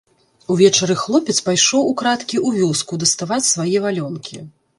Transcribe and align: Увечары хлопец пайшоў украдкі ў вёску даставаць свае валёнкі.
Увечары 0.53 0.95
хлопец 1.01 1.35
пайшоў 1.49 1.83
украдкі 1.91 2.35
ў 2.47 2.65
вёску 2.65 2.99
даставаць 3.05 3.49
свае 3.53 3.77
валёнкі. 3.87 4.43